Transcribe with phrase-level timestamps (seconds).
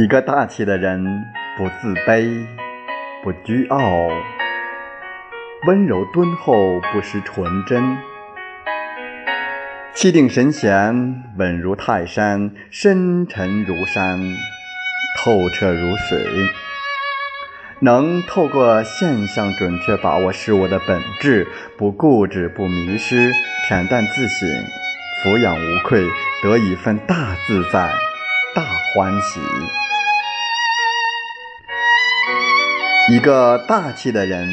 [0.00, 1.04] 一个大气的人，
[1.58, 2.46] 不自卑，
[3.22, 4.08] 不倨傲，
[5.66, 7.98] 温柔敦厚，不失纯真，
[9.92, 14.18] 气定神闲，稳如泰山，深沉如山，
[15.18, 16.18] 透彻如水，
[17.80, 23.30] 能透过现象准确把握事物的本质，不固执，不迷失，
[23.68, 24.48] 恬淡自省，
[25.22, 26.06] 俯仰无愧，
[26.42, 27.92] 得一份大自在。
[28.52, 29.38] 大欢喜。
[33.10, 34.48] 一个大气的人，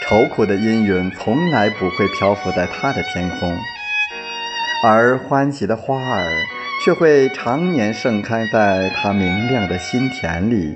[0.00, 3.54] 愁苦的阴云从来不会漂浮在他的天空，
[4.82, 6.26] 而欢喜的花儿
[6.82, 10.74] 却会常年盛开在他明亮的心田里。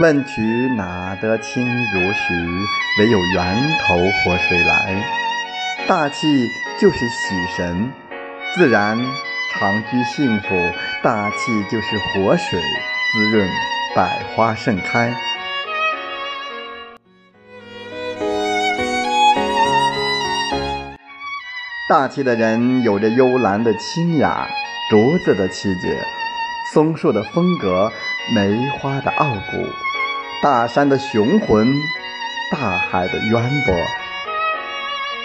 [0.00, 0.40] 问渠
[0.76, 2.34] 哪得清如许？
[2.98, 5.04] 唯有源头活水来。
[5.86, 6.48] 大气
[6.80, 7.92] 就是喜神，
[8.56, 8.98] 自然。
[9.56, 10.48] 常居幸福，
[11.00, 12.60] 大气就是活水，
[13.12, 13.48] 滋润
[13.94, 15.14] 百花盛开。
[21.86, 24.48] 大气的人有着幽兰的清雅，
[24.88, 26.02] 竹子的气节，
[26.72, 27.92] 松树的风格，
[28.34, 29.66] 梅花的傲骨，
[30.42, 31.68] 大山的雄浑，
[32.50, 33.32] 大海的渊
[33.66, 33.74] 博。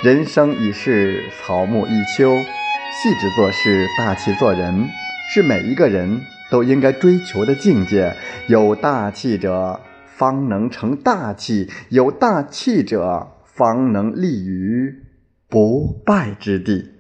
[0.04, 2.36] 人生已是草木一秋。
[2.36, 4.90] 细致做事，大气做人，
[5.34, 6.20] 是每一个人
[6.52, 8.14] 都应该追求的境界。
[8.48, 9.80] 有大气者，
[10.18, 14.94] 方能成大器；有大气者，方能立于
[15.50, 16.99] 不败之地。